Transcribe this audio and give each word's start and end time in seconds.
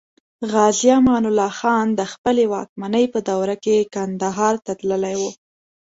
غازي 0.51 0.89
امان 0.99 1.23
الله 1.29 1.51
خان 1.59 1.85
د 1.93 2.01
خپلې 2.13 2.43
واکمنۍ 2.53 3.05
په 3.13 3.19
دوره 3.29 3.55
کې 3.63 3.89
کندهار 3.95 4.55
ته 4.65 4.71
تللی 4.79 5.15
و. 5.21 5.23